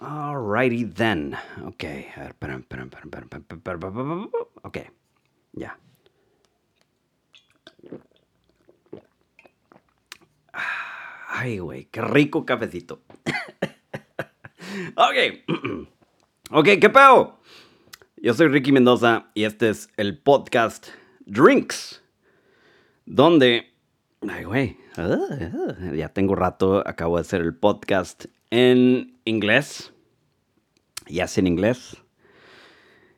[0.00, 1.36] Alrighty then.
[1.66, 4.30] Ok, a ver, esperen, esperen, esperen,
[4.62, 4.78] Ok,
[5.52, 5.78] ya.
[11.28, 13.02] Ay, güey, qué rico cafecito.
[14.94, 15.16] ok,
[16.50, 17.38] ok, qué peo.
[18.16, 20.88] Yo soy Ricky Mendoza y este es el podcast
[21.26, 22.02] Drinks,
[23.04, 23.66] donde...
[24.26, 24.78] Ay, güey,
[25.94, 29.92] ya tengo rato, acabo de hacer el podcast en inglés.
[31.06, 31.96] Ya en inglés.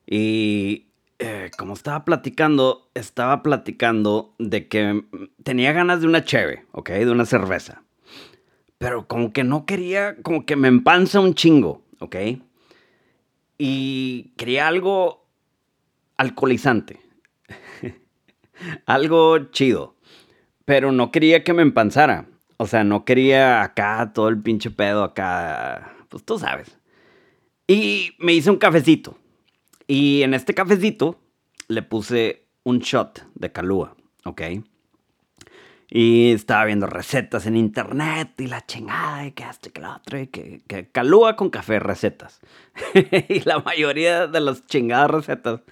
[0.07, 5.05] Y eh, como estaba platicando, estaba platicando de que
[5.43, 6.91] tenía ganas de una cheve, ¿ok?
[6.91, 7.83] De una cerveza.
[8.79, 12.17] Pero como que no quería, como que me empanza un chingo, ¿ok?
[13.59, 15.29] Y quería algo
[16.17, 17.01] alcoholizante.
[18.87, 19.97] algo chido.
[20.65, 22.27] Pero no quería que me empanzara.
[22.63, 25.97] O sea, no quería acá todo el pinche pedo acá.
[26.09, 26.79] Pues tú sabes.
[27.67, 29.19] Y me hice un cafecito.
[29.89, 31.19] Y en este cafecito
[31.67, 34.43] le puse un shot de calúa, ¿ok?
[35.89, 39.97] Y estaba viendo recetas en internet y la chingada y que esto y que lo
[39.97, 42.41] otro y que, que calúa con café recetas.
[43.29, 45.63] y la mayoría de las chingadas recetas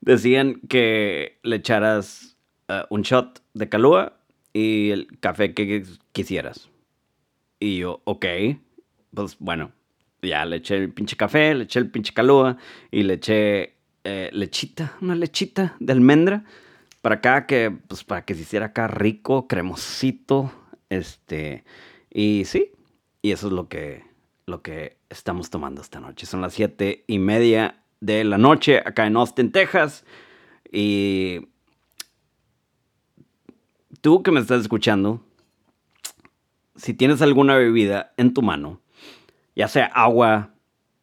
[0.00, 4.15] decían que le echaras eh, un shot de calúa
[4.56, 6.70] y el café que quisieras.
[7.60, 8.24] Y yo, ok,
[9.12, 9.72] pues bueno,
[10.22, 12.56] ya le eché el pinche café, le eché el pinche calúa
[12.90, 16.44] y le eché eh, lechita, una lechita de almendra
[17.02, 20.50] para acá que, pues para que se hiciera acá rico, cremosito,
[20.88, 21.64] este,
[22.10, 22.72] y sí,
[23.20, 24.04] y eso es lo que,
[24.46, 26.24] lo que estamos tomando esta noche.
[26.24, 30.06] Son las siete y media de la noche acá en Austin, Texas,
[30.72, 31.48] y
[34.00, 35.20] tú que me estás escuchando,
[36.76, 38.80] si tienes alguna bebida en tu mano,
[39.54, 40.54] ya sea agua,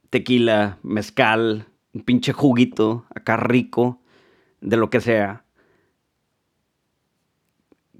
[0.09, 3.99] tequila, mezcal, un pinche juguito acá rico,
[4.61, 5.43] de lo que sea,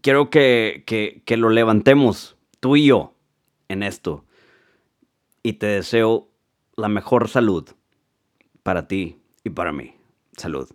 [0.02, 3.14] quiero que, que, que lo levantemos, tú y yo,
[3.68, 4.26] en esto.
[5.42, 6.30] Y te deseo
[6.76, 7.70] la mejor salud
[8.64, 9.96] para ti y para mí.
[10.38, 10.70] Salud.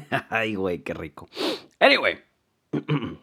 [0.30, 1.28] Ay, güey, qué rico.
[1.80, 2.18] Anyway.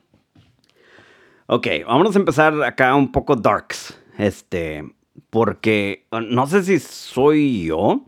[1.48, 4.00] ok, vamos a empezar acá un poco darks.
[4.18, 4.84] Este,
[5.30, 8.06] porque uh, no sé si soy yo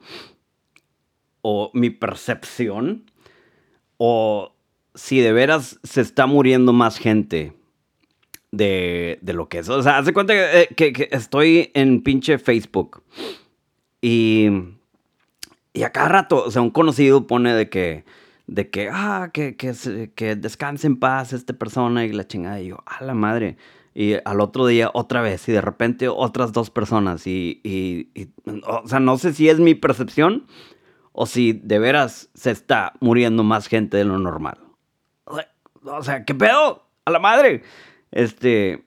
[1.42, 3.10] o mi percepción
[3.98, 4.56] o
[4.94, 7.54] si de veras se está muriendo más gente
[8.52, 9.70] de, de lo que es.
[9.70, 13.04] O sea, hace cuenta eh, que estoy en pinche Facebook
[14.02, 14.50] y,
[15.74, 18.06] y a cada rato, o sea, un conocido pone de que,
[18.48, 22.62] de que, ah, que, que, que descanse en paz esta persona y la chingada.
[22.62, 23.58] Y yo, a la madre.
[23.94, 27.26] Y al otro día otra vez y de repente otras dos personas.
[27.28, 28.10] Y, y-
[28.68, 30.46] o sea, no sé si es mi percepción
[31.14, 34.58] o si de veras se está muriendo más gente de lo normal.
[35.84, 36.84] O sea, ¿qué pedo?
[37.06, 37.64] A la madre.
[38.12, 38.84] Este,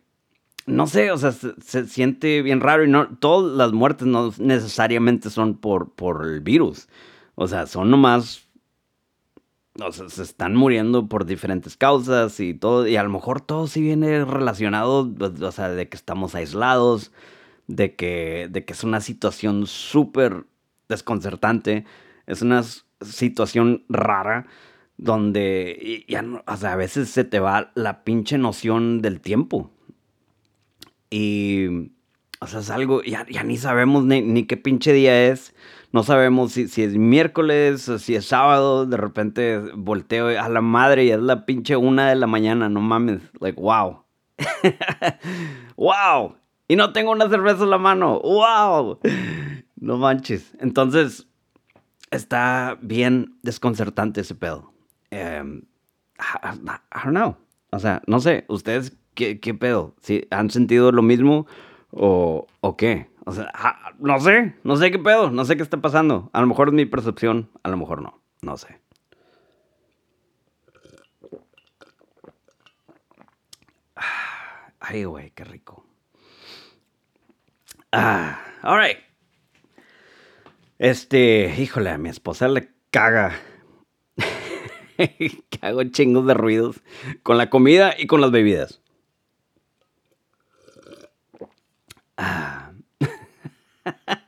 [0.66, 4.32] no sé, o sea, se, se siente bien raro y no, todas las muertes no
[4.38, 6.88] necesariamente son por, por el virus.
[7.34, 8.47] O sea, son nomás,
[9.80, 13.66] o sea, se están muriendo por diferentes causas y todo, y a lo mejor todo
[13.66, 17.12] sí viene relacionado, pues, o sea, de que estamos aislados,
[17.68, 20.46] de que, de que es una situación súper
[20.88, 21.84] desconcertante,
[22.26, 22.62] es una
[23.02, 24.46] situación rara
[24.96, 29.70] donde ya no- o sea, a veces se te va la pinche noción del tiempo.
[31.10, 31.92] Y,
[32.40, 35.54] o sea, es algo, ya, ya ni sabemos ni, ni qué pinche día es.
[35.90, 38.86] No sabemos si, si es miércoles o si es sábado.
[38.86, 42.68] De repente volteo a la madre y es la pinche una de la mañana.
[42.68, 43.22] No mames.
[43.40, 44.04] Like, wow.
[45.76, 46.36] wow.
[46.68, 48.20] Y no tengo una cerveza en la mano.
[48.20, 49.00] Wow.
[49.80, 50.54] No manches.
[50.60, 51.26] Entonces,
[52.10, 54.72] está bien desconcertante ese pedo.
[55.10, 55.62] Em,
[56.18, 57.36] I, don't know.
[57.70, 59.94] O sea, no sé, ¿ustedes qué, qué pedo?
[60.02, 61.46] ¿Si han sentido lo mismo
[61.90, 63.10] o, o qué?
[63.24, 66.30] O sea, ah, no sé, no sé qué pedo, no sé qué está pasando.
[66.32, 68.80] A lo mejor es mi percepción, a lo mejor no, no sé.
[73.96, 75.84] Ah, Ay, güey, qué rico.
[77.92, 78.98] Ah, all right.
[80.78, 83.38] Este, híjole, a mi esposa le caga
[84.96, 86.82] que hago chingos de ruidos
[87.22, 88.80] con la comida y con las bebidas.
[92.18, 92.72] Ah.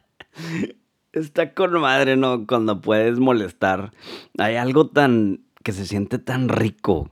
[1.12, 2.46] Está con madre, ¿no?
[2.46, 3.92] Cuando puedes molestar.
[4.38, 7.10] Hay algo tan que se siente tan rico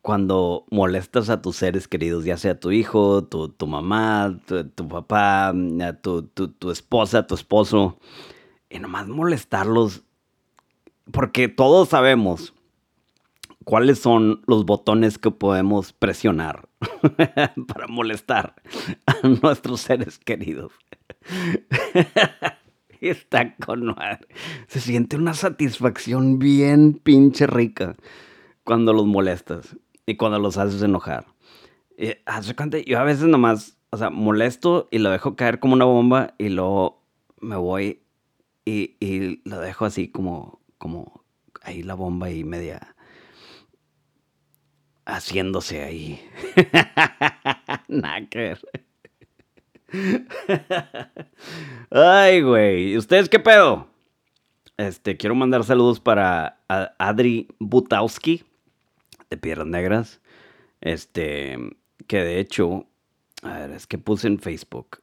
[0.00, 4.36] cuando molestas a tus seres queridos, ya sea tu hijo, tu, tu mamá,
[4.74, 5.54] tu, papá,
[6.02, 7.98] tu, tu, esposa, tu esposo,
[8.68, 10.02] y nomás molestarlos,
[11.12, 12.52] porque todos sabemos
[13.64, 16.68] cuáles son los botones que podemos presionar
[17.68, 18.54] para molestar
[19.06, 20.72] a nuestros seres queridos.
[23.00, 24.28] Está con madre.
[24.68, 27.96] Se siente una satisfacción bien pinche rica
[28.64, 29.76] cuando los molestas
[30.06, 31.26] y cuando los haces enojar.
[31.96, 32.14] Y,
[32.86, 36.48] yo a veces nomás, o sea, molesto y lo dejo caer como una bomba y
[36.48, 37.02] luego
[37.40, 38.02] me voy
[38.64, 41.24] y, y lo dejo así como, como
[41.62, 42.94] ahí la bomba y media
[45.04, 46.20] haciéndose ahí.
[47.88, 48.26] Nada
[51.90, 52.96] Ay, güey.
[52.96, 53.88] ¿Ustedes qué pedo?
[54.76, 58.44] Este, quiero mandar saludos para Adri Butowski
[59.30, 60.20] de Piedras Negras.
[60.80, 61.56] Este,
[62.06, 62.86] que de hecho,
[63.42, 65.02] a ver, es que puse en Facebook.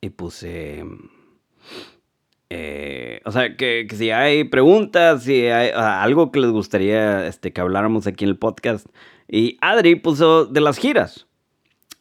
[0.00, 0.84] y puse.
[2.50, 7.60] Eh, o sea, que, si hay preguntas, si hay algo que les gustaría este, que
[7.60, 8.86] habláramos aquí en el podcast.
[9.28, 11.26] Y Adri puso de las giras.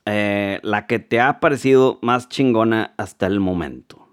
[0.06, 4.08] Eh, la que te ha parecido más chingona hasta el momento.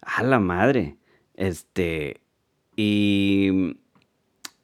[0.00, 0.96] A la madre.
[1.34, 2.20] Este.
[2.76, 3.76] Y.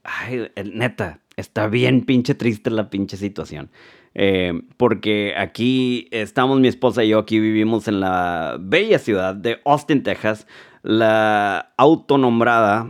[0.05, 3.71] Ay, neta, está bien pinche triste la pinche situación.
[4.21, 9.61] Eh, porque aquí estamos mi esposa y yo, aquí vivimos en la bella ciudad de
[9.65, 10.49] Austin, Texas,
[10.83, 12.89] la autonombrada,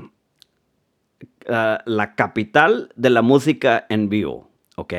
[1.46, 4.94] uh, la capital de la música en vivo, ¿ok?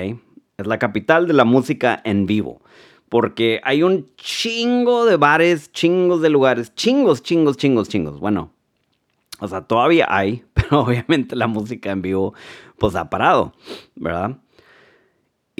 [0.57, 2.61] Es la capital de la música en vivo.
[3.09, 8.19] Porque hay un chingo de bares, chingos de lugares, chingos, chingos, chingos, chingos.
[8.19, 8.51] Bueno,
[9.39, 12.35] o sea, todavía hay, pero obviamente la música en vivo
[12.77, 13.51] pues ha parado,
[13.95, 14.37] ¿verdad?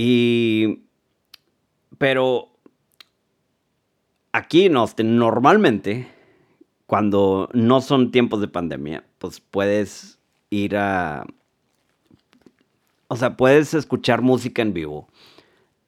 [0.02, 0.86] Y...
[1.98, 2.48] Pero
[4.32, 6.08] aquí no, normalmente,
[6.86, 10.18] cuando no son tiempos de pandemia, pues puedes
[10.52, 11.26] ir a...
[13.10, 15.10] O sea, puedes escuchar música en vivo.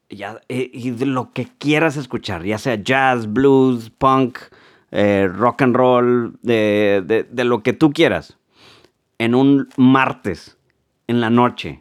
[0.10, 4.40] Ya, eh, y de lo que quieras escuchar, ya sea jazz, blues, punk,
[4.92, 8.38] eh, rock and roll, de, lo que tú quieras,
[9.20, 10.58] en un martes,
[11.08, 11.81] en la noche.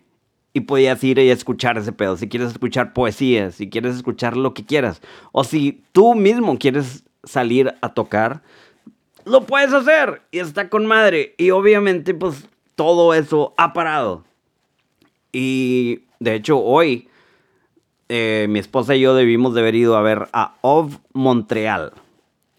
[0.52, 2.16] Y podías ir y escuchar ese pedo.
[2.16, 5.00] Si quieres escuchar poesía, si quieres escuchar lo que quieras.
[5.32, 8.42] O si tú mismo quieres salir a tocar,
[9.24, 10.22] lo puedes hacer.
[10.32, 11.34] Y está con madre.
[11.38, 14.24] Y obviamente, pues todo eso ha parado.
[15.32, 17.08] Y de hecho, hoy
[18.08, 21.92] eh, mi esposa y yo debimos de haber ido a ver a Of Montreal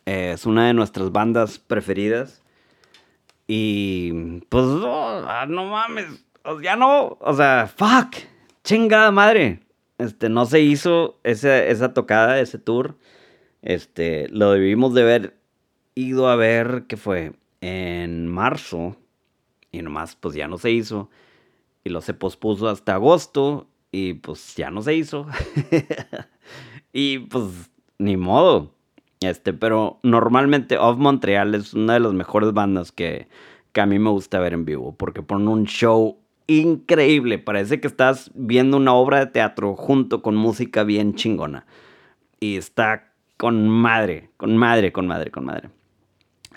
[0.06, 2.42] es una de nuestras bandas preferidas.
[3.48, 6.24] Y pues no, ah, no mames,
[6.62, 8.16] ya no, o sea, fuck,
[8.64, 9.60] chingada madre.
[9.98, 12.98] Este, no se hizo esa, esa tocada, ese tour.
[13.62, 15.38] Este, lo debimos de haber
[15.94, 18.96] ido a ver, que fue en marzo.
[19.72, 21.10] Y nomás, pues ya no se hizo.
[21.84, 23.68] Y lo se pospuso hasta agosto.
[23.92, 25.28] Y pues ya no se hizo.
[26.94, 28.74] y pues, ni modo.
[29.20, 33.28] Este, pero normalmente Off Montreal es una de las mejores bandas que,
[33.72, 36.21] que a mí me gusta ver en vivo, porque ponen un show
[36.60, 37.40] increíble.
[37.40, 41.66] Parece que estás viendo una obra de teatro junto con música bien chingona.
[42.40, 45.70] Y está con madre, con madre, con madre, con madre.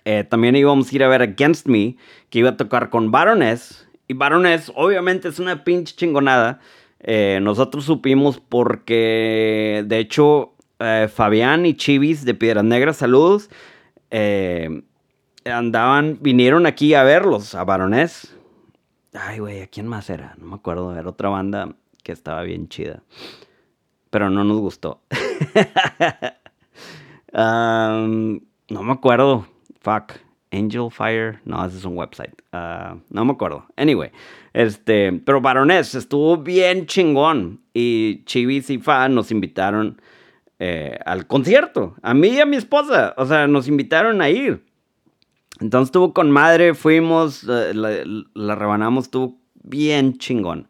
[0.05, 1.97] Eh, también íbamos a ir a ver Against Me,
[2.29, 3.89] que iba a tocar con Baroness.
[4.07, 6.61] Y Baroness, obviamente, es una pinche chingonada.
[7.01, 13.49] Eh, nosotros supimos porque, de hecho, eh, Fabián y Chivis de Piedras Negras, saludos.
[15.45, 18.35] Andaban, vinieron aquí a verlos, a Baronés.
[19.15, 20.35] Ay, güey, ¿a quién más era?
[20.39, 20.97] No me acuerdo.
[20.99, 23.03] Era otra banda que estaba bien chida.
[24.11, 25.03] Pero no nos gustó.
[27.33, 29.47] no me acuerdo.
[29.81, 30.15] Fuck.
[30.51, 31.41] Angel Fire.
[31.45, 32.35] No, ese es un website.
[32.53, 33.67] Ah, no me acuerdo.
[33.77, 34.11] Anyway.
[34.53, 35.13] Este.
[35.13, 37.61] Pero Baronés estuvo bien chingón.
[37.73, 40.03] Y Chivis y Fa nos invitaron
[40.59, 41.95] eh, al concierto.
[42.03, 43.15] A mí y a mi esposa.
[43.17, 44.65] O sea, nos invitaron a ir.
[45.61, 47.73] Entonces estuvo con madre, fuimos, eh,
[48.35, 50.69] la, rebanamos, estuvo bien chingón.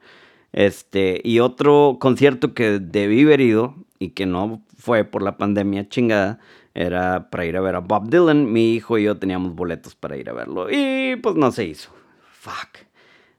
[0.53, 5.89] Este, y otro concierto que debí haber ido y que no fue por la pandemia
[5.89, 6.39] chingada,
[6.75, 8.53] era para ir a ver a Bob Dylan.
[8.53, 11.91] Mi hijo y yo teníamos boletos para ir a verlo y pues no se hizo.
[12.33, 12.85] Fuck.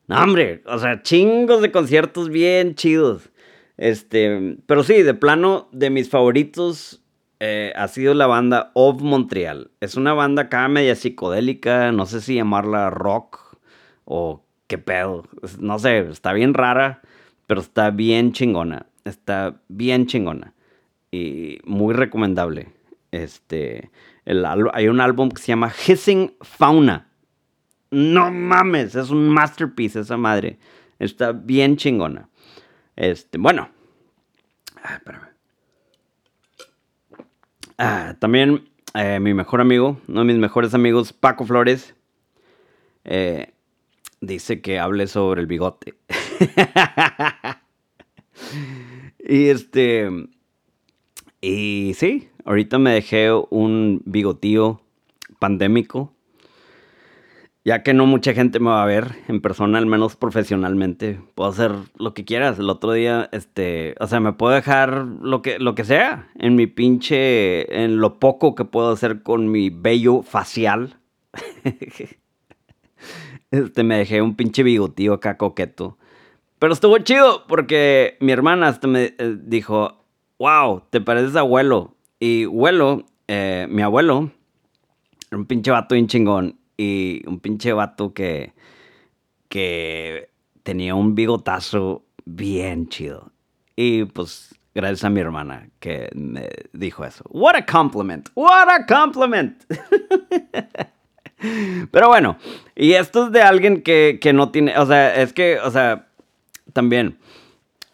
[0.07, 3.29] No, hombre, o sea, chingos de conciertos bien chidos.
[3.77, 7.01] Este, pero sí, de plano, de mis favoritos
[7.47, 9.69] eh, ha sido la banda Of Montreal.
[9.79, 13.59] Es una banda acá media psicodélica, no sé si llamarla rock
[14.03, 15.25] o qué pedo.
[15.59, 17.03] No sé, está bien rara,
[17.45, 18.87] pero está bien chingona.
[19.03, 20.53] Está bien chingona.
[21.11, 22.69] Y muy recomendable.
[23.11, 23.91] Este,
[24.25, 27.09] el, hay un álbum que se llama Hissing Fauna.
[27.91, 30.57] No mames, es un masterpiece esa madre.
[30.97, 32.27] Está bien chingona.
[32.95, 33.69] Este, bueno.
[34.81, 35.34] Ah, espérame.
[37.77, 41.93] Ah, también eh, mi mejor amigo, uno de mis mejores amigos, Paco Flores,
[43.03, 43.51] eh,
[44.21, 45.95] dice que hable sobre el bigote.
[49.19, 50.09] y este.
[51.41, 54.81] Y sí, ahorita me dejé un bigotío
[55.39, 56.14] pandémico.
[57.65, 61.19] Ya que no mucha gente me va a ver en persona, al menos profesionalmente.
[61.33, 62.59] Puedo hacer lo que quieras.
[62.59, 66.55] El otro día, este, o sea, me puedo dejar lo que, lo que sea en
[66.55, 70.97] mi pinche, en lo poco que puedo hacer con mi vello facial.
[73.51, 75.97] Este, me dejé un pinche bigotío acá coqueto.
[76.59, 80.03] Pero estuvo chido porque mi hermana hasta me eh, dijo,
[80.39, 81.95] wow, te pareces abuelo.
[82.19, 84.31] Y abuelo, eh, mi abuelo,
[85.31, 86.57] un pinche vato bien chingón.
[86.77, 88.53] Y un pinche vato que,
[89.49, 90.29] que
[90.63, 93.31] tenía un bigotazo bien chido.
[93.75, 97.23] Y pues gracias a mi hermana que me dijo eso.
[97.29, 98.29] What a compliment.
[98.35, 99.63] What a compliment.
[101.91, 102.37] Pero bueno,
[102.75, 106.07] y esto es de alguien que, no tiene, o sea, es que, o sea,
[106.73, 107.17] también,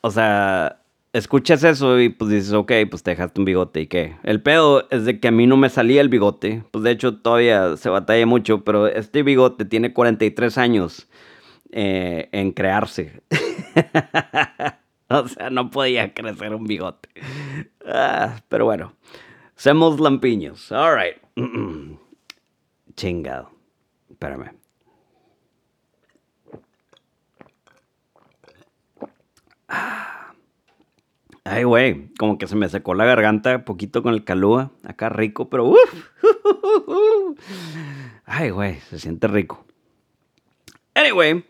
[0.02, 0.81] o sea,
[1.14, 4.16] escuchas eso y pues dices, ok, pues te dejaste un bigote y qué.
[4.24, 7.18] El pedo es de que a mí no me salía el bigote, pues de hecho
[7.18, 11.08] todavía se batalla mucho, pero este bigote tiene 43 años
[11.72, 13.22] eh, en crearse.
[15.10, 17.10] o sea, no podía crecer un bigote.
[17.86, 18.94] Ah, pero bueno,
[19.56, 20.72] somos lampiños.
[20.72, 21.18] All right.
[22.96, 23.52] Chingado.
[24.10, 24.52] Espérame.
[31.44, 34.72] Ay, güey, como que se me secó la garganta poquito con el calúa.
[34.84, 36.12] Acá rico, pero uff.
[38.26, 39.66] Ay, güey, se siente rico.
[40.94, 41.44] Anyway,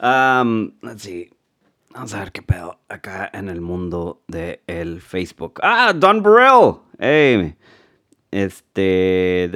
[0.00, 1.30] um, let's see.
[1.92, 5.60] Vamos a ver qué pedo acá en el mundo del el Facebook.
[5.62, 6.76] Ah, Don Burrell.
[6.98, 7.54] Hey,
[8.30, 9.50] este.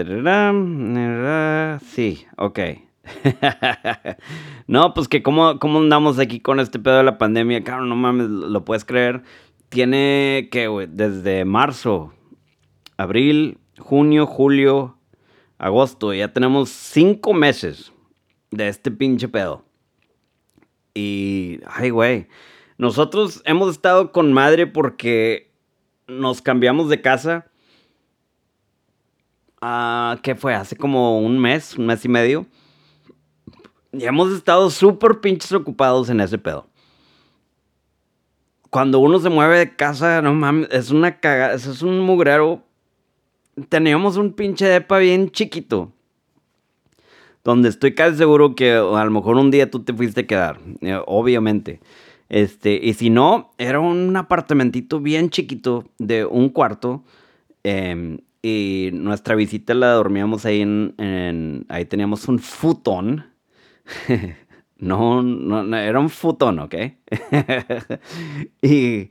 [1.86, 2.58] Sí, ok.
[4.66, 7.96] no, pues que cómo, cómo andamos aquí con este pedo de la pandemia, cabrón, no
[7.96, 9.22] mames, lo puedes creer.
[9.68, 12.12] Tiene que, güey, desde marzo,
[12.97, 14.99] abril, junio, julio,
[15.59, 17.92] agosto, ya tenemos cinco meses
[18.50, 19.64] de este pinche pedo.
[20.94, 22.28] Y, ay, güey,
[22.78, 25.52] nosotros hemos estado con madre porque
[26.06, 27.50] nos cambiamos de casa
[29.66, 30.52] Ah, ¿Qué fue?
[30.52, 32.44] Hace como un mes, un mes y medio.
[33.92, 36.68] Y hemos estado súper pinches ocupados en ese pedo.
[38.74, 42.64] Cuando uno se mueve de casa, no mames, es una cagada, es un mugrero.
[43.68, 45.92] Teníamos un pinche depa bien chiquito.
[47.44, 50.58] Donde estoy casi seguro que a lo mejor un día tú te fuiste a quedar.
[50.80, 51.78] Eh, obviamente.
[52.28, 57.04] Este, y si no, era un apartamentito bien chiquito de un cuarto.
[57.62, 63.26] Eh, y nuestra visita la dormíamos ahí en, ahí teníamos un futón.
[64.84, 66.74] no, no, era un futón, ¿ok?
[68.62, 69.08] y,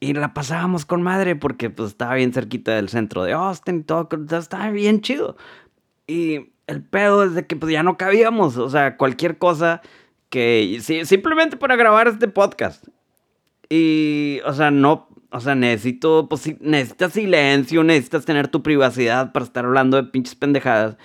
[0.00, 3.82] y la pasábamos con madre porque pues estaba bien cerquita del centro de Austin y
[3.82, 5.36] todo, estaba bien chido.
[6.06, 9.80] Y el pedo es que pues ya no cabíamos, o sea, cualquier cosa
[10.28, 12.86] que, simplemente para grabar este podcast.
[13.70, 19.44] Y, o sea, no, o sea, necesito, pues necesitas silencio, necesitas tener tu privacidad para
[19.44, 20.96] estar hablando de pinches pendejadas.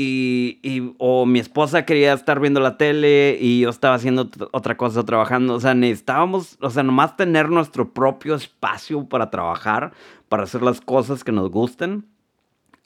[0.00, 5.04] Y, o mi esposa quería estar viendo la tele y yo estaba haciendo otra cosa,
[5.04, 5.54] trabajando.
[5.54, 9.92] O sea, necesitábamos, o sea, nomás tener nuestro propio espacio para trabajar,
[10.28, 12.06] para hacer las cosas que nos gusten.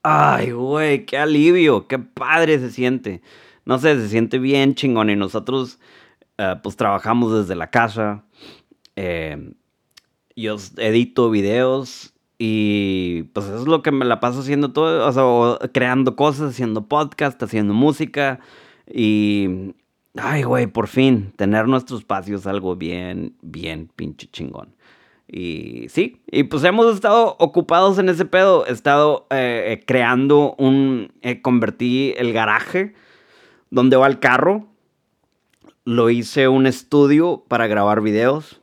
[0.03, 3.21] Ay, güey, qué alivio, qué padre se siente.
[3.67, 5.79] No sé, se siente bien chingón y nosotros,
[6.39, 8.25] eh, pues trabajamos desde la casa.
[8.97, 9.53] Eh,
[10.35, 12.12] yo edito videos
[12.45, 15.13] y pues eso es lo que me la paso haciendo todo, o
[15.61, 18.41] sea, creando cosas, haciendo podcast, haciendo música
[18.93, 19.77] y...
[20.17, 24.75] Ay, güey, por fin, tener nuestro espacio es algo bien, bien pinche chingón.
[25.29, 28.67] Y sí, y pues hemos estado ocupados en ese pedo.
[28.67, 31.13] He estado eh, eh, creando un...
[31.23, 32.95] Eh, convertí el garaje
[33.71, 34.67] donde va el carro.
[35.85, 38.62] Lo hice un estudio para grabar videos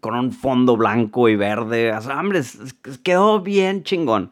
[0.00, 1.92] con un fondo blanco y verde.
[1.92, 2.42] O sea, hombre,
[3.02, 4.30] quedó bien chingón.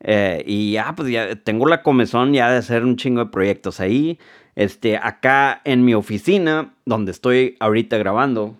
[0.00, 3.80] Eh, y ya, pues ya tengo la comezón ya de hacer un chingo de proyectos
[3.80, 4.18] ahí.
[4.54, 8.56] Este, acá en mi oficina, donde estoy ahorita grabando,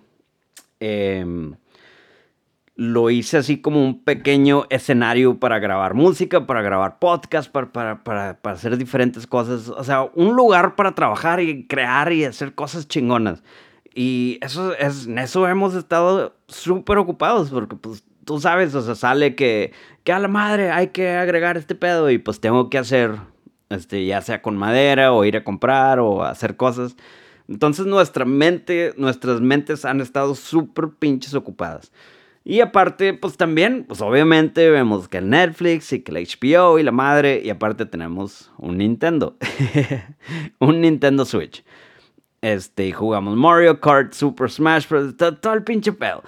[0.81, 1.55] em,
[2.77, 8.03] lo hice así como un pequeño escenario para grabar música, para grabar podcast, para, para,
[8.03, 9.69] para, para, hacer diferentes cosas.
[9.69, 13.43] O sea, un lugar para trabajar y crear y hacer cosas chingonas.
[13.95, 18.97] Y eso es, en eso hemos estado súper ocupados porque pues tú sabes, o sea,
[18.97, 19.73] sale que,
[20.03, 23.13] que a la madre hay que agregar este pedo y pues tengo que hacer,
[23.71, 26.97] este, ya sea con madera o ir a comprar o hacer cosas.
[27.49, 31.93] Entonces nuestra mente, nuestras mentes han estado súper pinches ocupadas.
[32.47, 36.83] Y aparte, pues también, pues obviamente vemos que el Netflix y que el HBO y
[36.83, 39.39] la madre, y aparte tenemos un Nintendo,
[40.59, 41.65] un Nintendo Switch.
[42.45, 46.23] Este, jugamos Mario Kart, Super Smash Bros., todo, el pinche pedo.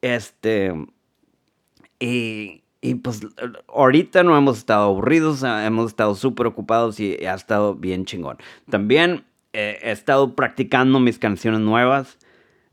[0.00, 0.72] Este,
[1.98, 3.26] y, y pues
[3.68, 8.38] ahorita no hemos estado aburridos, hemos estado súper ocupados y ha estado bien chingón.
[8.70, 12.18] También eh, he estado practicando mis canciones nuevas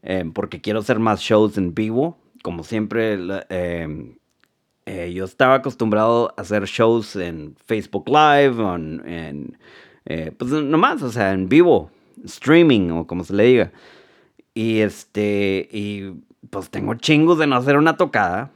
[0.04, 3.18] eh, porque quiero hacer más shows en vivo como siempre,
[3.50, 4.20] em,
[4.86, 9.58] eh, yo estaba acostumbrado a hacer shows en Facebook Live, en,
[10.06, 11.89] eh, pues nomás, o sea, en vivo,
[12.24, 13.72] streaming o como se le diga.
[14.53, 16.13] Y este, y
[16.50, 18.51] pues tengo chingos de no hacer una tocada.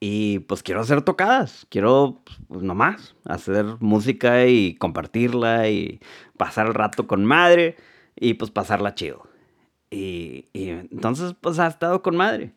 [0.00, 6.00] Y pues quiero hacer tocadas, quiero pues nomás hacer música y compartirla y
[6.36, 7.76] pasar el rato con madre
[8.14, 9.26] y pues pasarla chido.
[9.90, 12.52] Y, entonces, pues ha estado con madre.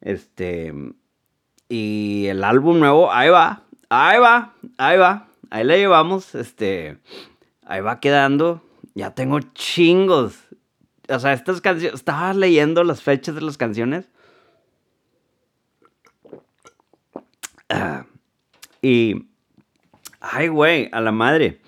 [0.00, 0.72] Este.
[1.68, 6.34] Y el álbum nuevo, ahí va, ahí va, ahí va, ahí la llevamos.
[6.34, 6.98] Este.
[7.64, 8.62] Ahí va quedando.
[9.00, 10.34] Ya tengo chingos.
[11.08, 11.94] O sea, estas canciones.
[11.94, 14.10] Estaba leyendo las fechas de las canciones.
[18.82, 19.26] y.
[20.20, 21.62] Ay, güey, a la madre.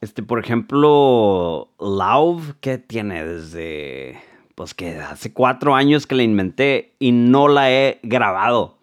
[0.00, 4.18] Este, por ejemplo, Love, ¿qué tiene desde,
[4.54, 8.78] pues que hace cuatro años que la inventé y no la he grabado.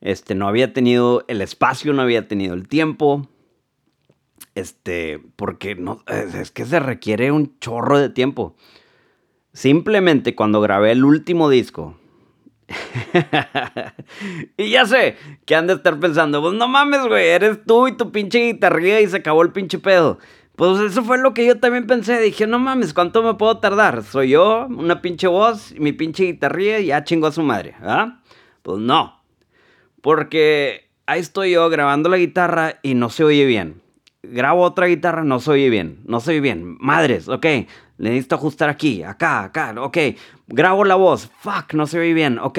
[0.00, 3.28] Este, no había tenido el espacio, no había tenido el tiempo.
[4.54, 8.54] Este, porque no, es, que se requiere un chorro de tiempo.
[9.52, 11.96] Simplemente cuando grabé el último disco,
[14.56, 17.96] y ya sé que han de estar pensando, pues no mames, güey, eres tú y
[17.96, 20.18] tu pinche guitarrilla y se acabó el pinche pedo.
[20.56, 22.20] Pues eso fue lo que yo también pensé.
[22.20, 24.02] Dije, no mames, ¿cuánto me puedo tardar?
[24.04, 28.20] Soy yo, una pinche voz, mi pinche guitarrilla y ya chingo a su madre, ¿ah?
[28.62, 29.22] Pues no.
[30.02, 33.80] Porque ahí estoy yo grabando la guitarra y no se oye bien.
[34.22, 36.00] Grabo otra guitarra, no se oye bien.
[36.04, 36.76] No se oye bien.
[36.80, 37.46] Madres, ok
[38.02, 39.96] necesito ajustar aquí, acá, acá, ok,
[40.48, 42.58] grabo la voz, fuck, no se oye bien, ok,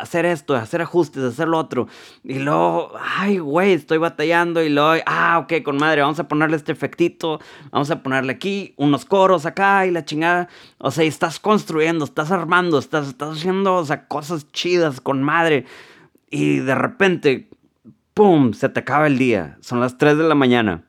[0.00, 1.86] hacer esto, hacer ajustes, hacer lo otro,
[2.24, 6.56] y luego, ay, güey, estoy batallando, y luego, ah, ok, con madre, vamos a ponerle
[6.56, 11.38] este efectito, vamos a ponerle aquí unos coros acá y la chingada, o sea, estás
[11.38, 15.66] construyendo, estás armando, estás, estás haciendo, o sea, cosas chidas con madre,
[16.30, 17.48] y de repente,
[18.18, 20.82] ¡pum!, se te acaba el día, son las 3 de la mañana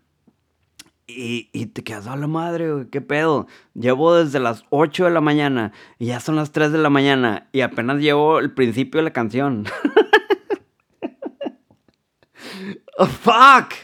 [1.06, 3.46] y, te quedas a la madre, ¿qué pedo?
[3.76, 7.48] Llevo desde las 8 de la mañana y ya son las 3 de la mañana
[7.52, 9.62] y apenas llevo el principio de la canción.
[12.98, 13.76] oh, fuck.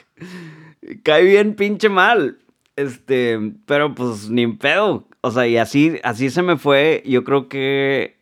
[1.03, 2.39] Cae bien pinche mal.
[2.75, 5.07] Este, pero pues ni pedo.
[5.21, 7.03] O sea, y así, así se me fue.
[7.05, 8.17] Yo creo que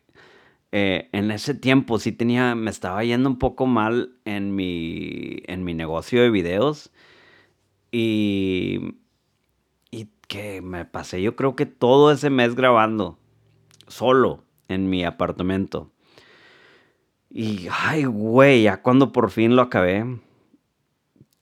[0.76, 5.62] eh, en ese tiempo sí tenía, me estaba yendo un poco mal en mi, en
[5.62, 6.90] mi negocio de videos.
[7.92, 8.96] Y,
[9.92, 13.20] y que me pasé yo creo que todo ese mes grabando,
[13.86, 15.92] solo, en mi apartamento.
[17.30, 20.04] Y, ay, güey, ya cuando por fin lo acabé,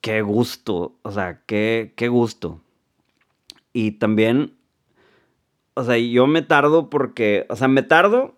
[0.03, 2.61] qué gusto, o sea, qué, qué gusto.
[3.73, 4.59] Y también,
[5.73, 8.37] o sea, yo me tardo porque, o sea, me tardo,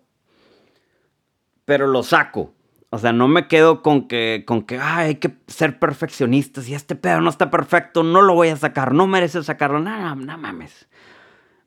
[1.65, 2.53] pero lo saco.
[2.91, 6.95] O sea, no me quedo con que, con que hay que ser perfeccionistas y este
[6.95, 9.79] pedo no está perfecto, no lo voy a sacar, no merece sacarlo.
[9.79, 10.87] No, no, mames.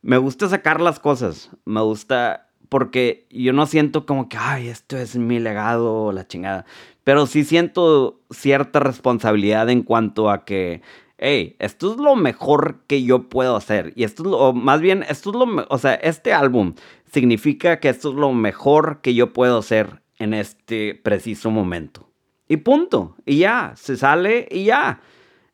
[0.00, 1.50] Me gusta sacar las cosas.
[1.66, 6.64] Me gusta porque yo no siento como que, ay, esto es mi legado, la chingada.
[7.04, 10.82] Pero sí siento cierta responsabilidad en cuanto a que,
[11.18, 13.92] hey, esto es lo mejor que yo puedo hacer.
[13.96, 16.74] Y esto es lo, más bien, esto es lo, o sea, este álbum
[17.12, 22.08] significa que esto es lo mejor que yo puedo hacer en este preciso momento.
[22.48, 23.16] Y punto.
[23.26, 25.00] Y ya, se sale y ya.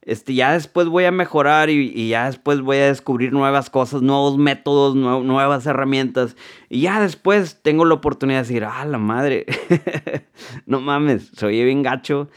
[0.03, 4.37] Este, ya después voy a mejorar y, ya después voy a descubrir nuevas cosas, nuevos
[4.37, 6.37] métodos, nuevas herramientas.
[6.69, 9.47] Y ya después tengo la oportunidad de decir, ah, la madre,
[10.67, 12.29] no mames, soy bien gacho,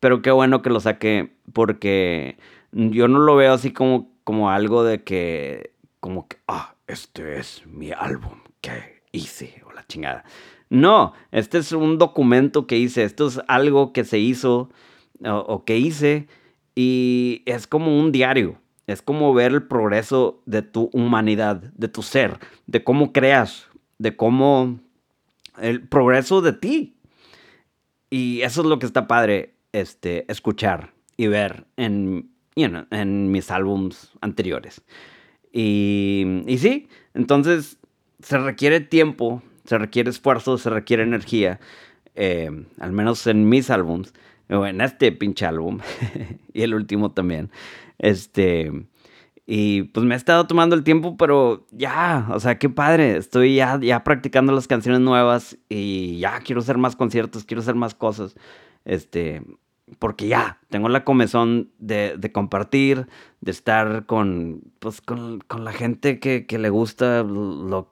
[0.00, 2.38] pero qué bueno que lo saqué porque
[2.72, 7.66] yo no lo veo así como como algo de que, como que, ah, este es
[7.66, 10.24] mi álbum que hice, o la chingada.
[10.70, 14.70] No, este es un documento que hice, esto es algo que se hizo
[15.22, 16.28] o, que hice
[16.74, 18.58] y es como un diario.
[18.86, 24.16] Es como ver el progreso de tu humanidad, de tu ser, de cómo creas, de
[24.16, 24.80] cómo
[25.60, 26.96] el progreso de ti.
[28.08, 34.10] Y eso es lo que está padre este, escuchar y ver en, en mis álbums
[34.20, 34.82] anteriores.
[35.52, 37.78] Y, y sí, entonces
[38.22, 41.60] se requiere tiempo se requiere esfuerzo, se requiere energía,
[42.14, 44.12] eh, al menos en mis álbums,
[44.50, 45.80] o en este pinche álbum,
[46.52, 47.50] y el último también,
[47.98, 48.70] este,
[49.46, 53.56] y pues me he estado tomando el tiempo, pero ya, o sea, qué padre, estoy
[53.56, 57.94] ya, ya practicando las canciones nuevas y ya quiero hacer más conciertos, quiero hacer más
[57.94, 58.34] cosas,
[58.84, 59.42] este,
[59.98, 63.06] porque ya tengo la comezón de, compartir,
[63.40, 67.24] de estar con, pues, con, la gente que, le gusta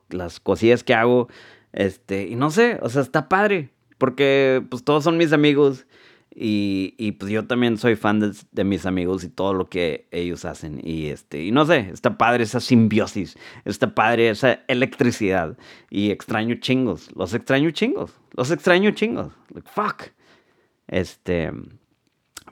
[0.09, 1.27] las cosillas que hago.
[1.73, 5.85] Este, y no sé, o sea, está padre, porque pues todos son mis amigos
[6.33, 10.45] y, y pues yo también soy fan de, mis amigos y todo lo que ellos
[10.45, 10.81] hacen.
[10.83, 15.57] Y este, y no sé, está padre esa simbiosis, está padre esa electricidad
[15.89, 19.33] y extraño chingos, los extraño chingos, los extraño chingos,
[19.65, 20.11] fuck.
[20.87, 21.51] Este,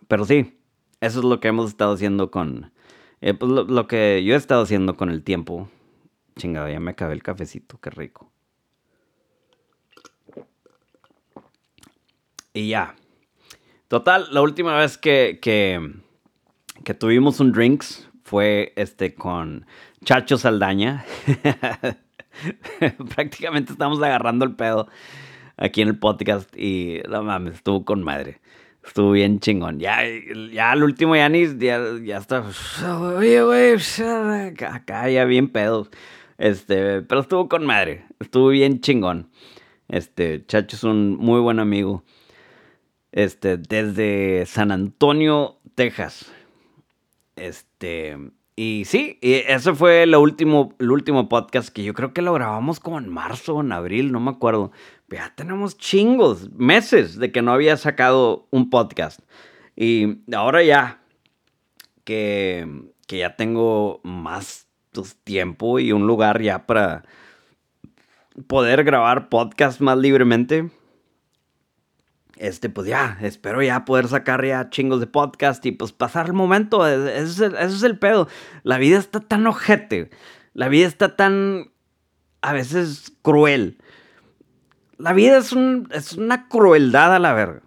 [0.10, 0.60] pero sí,
[1.02, 2.74] eso es lo que hemos estado haciendo con,
[3.22, 5.70] eh, pues lo, que yo he estado haciendo con el tiempo.
[6.36, 8.32] Chingado, ya me acabé el cafecito, qué rico.
[12.54, 12.96] Y ya.
[13.88, 15.94] Total, la última vez que, que,
[16.84, 19.68] que tuvimos un drinks fue este con
[20.04, 21.06] Chacho Saldaña.
[23.16, 24.88] Prácticamente estamos agarrando el pedo
[25.56, 28.42] aquí en el podcast y no mames, estuvo con madre.
[28.86, 29.80] Estuvo bien chingón.
[29.80, 30.00] Ya,
[30.52, 32.44] ya al último ya ni, ya, ya está.
[33.18, 33.78] Oye, güey,
[34.68, 35.90] acá ya bien pedo.
[36.38, 38.06] Este, pero estuvo con madre.
[38.20, 39.30] Estuvo bien chingón.
[39.88, 42.04] Este, Chacho es un muy buen amigo
[43.12, 46.32] este, desde San Antonio, Texas.
[47.36, 48.18] Este,
[48.62, 52.82] y sí, ese fue el último, el último podcast que yo creo que lo grabamos
[52.82, 54.74] como en marzo o en abril, no me acuerdo.
[55.08, 59.22] ya tenemos chingos, meses de que no había sacado un podcast.
[59.78, 61.00] Y ahora ya,
[62.04, 62.68] que,
[63.08, 67.06] que ya tengo más pues, tiempo y un lugar ya para
[68.48, 70.70] poder grabar podcast más libremente
[72.40, 76.34] este, pues ya, espero ya poder sacar ya chingos de podcast y pues pasar el
[76.34, 76.88] momento.
[76.88, 78.30] Eso es el, pedo.
[78.64, 80.10] La vida está tan ojete.
[80.54, 81.72] La vida está tan,
[82.42, 83.78] a veces, cruel.
[84.98, 87.62] La vida es, un, es una crueldad a la verga.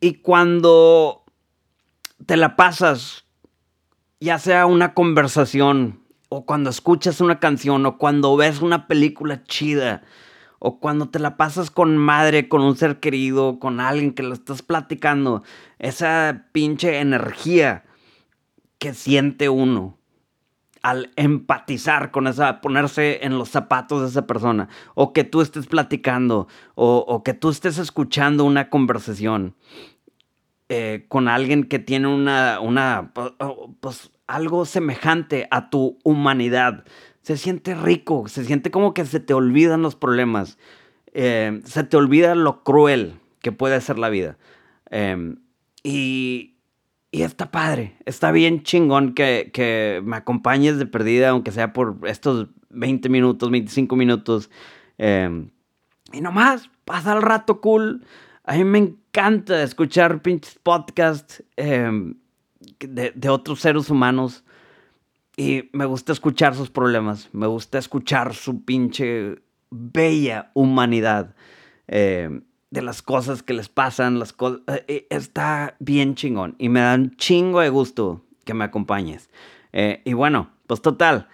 [0.00, 1.24] Y cuando
[2.26, 3.26] te la pasas,
[4.18, 10.02] ya sea una conversación, o cuando escuchas una canción, o cuando ves una película chida,
[10.64, 14.32] o cuando te la pasas con madre, con un ser querido, con alguien que lo
[14.32, 15.42] estás platicando,
[15.80, 17.82] esa pinche energía
[18.78, 19.98] que siente uno
[20.82, 25.66] al empatizar con esa, ponerse en los zapatos de esa persona, o que tú estés
[25.66, 26.46] platicando,
[26.76, 29.56] o, que tú estés escuchando una conversación
[30.68, 33.12] eh, con alguien que tiene una, una,
[33.80, 36.84] pues algo semejante a tu humanidad,
[37.22, 40.58] se siente rico, se siente como que se te olvidan los problemas,
[41.12, 44.36] eh, se te olvida lo cruel que puede ser la vida.
[44.90, 45.36] Em,
[45.82, 46.56] y,
[47.10, 51.96] y, está padre, está bien chingón que, que, me acompañes de perdida, aunque sea por
[52.04, 54.50] estos 20 minutos, 25 minutos.
[54.98, 55.50] Em,
[56.12, 58.04] y nomás, pasa el rato cool.
[58.44, 62.16] A mí me encanta escuchar pinches podcasts em,
[62.80, 64.44] de, de otros seres humanos.
[65.42, 71.34] Y me gusta escuchar sus problemas, me gusta escuchar su pinche bella humanidad
[71.88, 74.60] eh, de las cosas que les pasan, las cosas...
[74.68, 79.30] Eh, eh, está bien chingón y me da un chingo de gusto que me acompañes.
[79.72, 81.28] y bueno, pues total,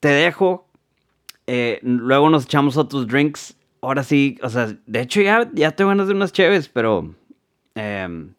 [0.00, 0.68] te dejo,
[1.82, 3.56] luego nos echamos otros drinks.
[3.80, 7.14] Ahora sí, o sea, de hecho ya, ya te van a unas chéves, pero...
[7.74, 8.34] Em,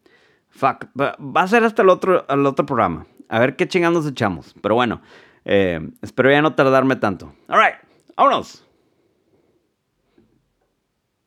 [0.48, 3.06] fuck, va a ser hasta el otro, el otro programa.
[3.28, 4.54] A ver qué chingados echamos.
[4.60, 5.00] Pero bueno,
[5.44, 7.32] eh, espero ya no tardarme tanto.
[7.48, 7.76] Alright,
[8.16, 8.65] vámonos.